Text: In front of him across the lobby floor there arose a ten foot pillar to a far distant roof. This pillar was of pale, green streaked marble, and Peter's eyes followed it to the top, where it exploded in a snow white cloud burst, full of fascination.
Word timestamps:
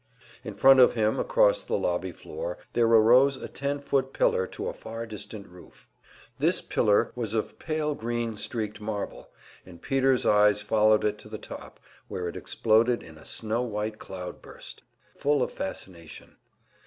In 0.43 0.55
front 0.55 0.79
of 0.79 0.95
him 0.95 1.19
across 1.19 1.61
the 1.61 1.75
lobby 1.77 2.11
floor 2.11 2.57
there 2.73 2.87
arose 2.87 3.37
a 3.37 3.47
ten 3.47 3.79
foot 3.79 4.13
pillar 4.13 4.47
to 4.47 4.67
a 4.67 4.73
far 4.73 5.05
distant 5.05 5.47
roof. 5.47 5.87
This 6.39 6.59
pillar 6.59 7.11
was 7.13 7.35
of 7.35 7.59
pale, 7.59 7.93
green 7.93 8.35
streaked 8.35 8.81
marble, 8.81 9.29
and 9.63 9.79
Peter's 9.79 10.25
eyes 10.25 10.59
followed 10.63 11.05
it 11.05 11.19
to 11.19 11.29
the 11.29 11.37
top, 11.37 11.79
where 12.07 12.27
it 12.27 12.35
exploded 12.35 13.03
in 13.03 13.19
a 13.19 13.25
snow 13.27 13.61
white 13.61 13.99
cloud 13.99 14.41
burst, 14.41 14.81
full 15.15 15.43
of 15.43 15.51
fascination. 15.51 16.37